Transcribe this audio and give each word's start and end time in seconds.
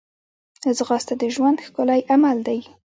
ځغاسته 0.77 1.13
د 1.21 1.23
ژوند 1.35 1.57
ښکلی 1.65 2.01
عمل 2.13 2.37
دی 2.47 2.59